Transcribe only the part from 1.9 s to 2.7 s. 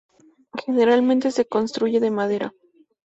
de madera.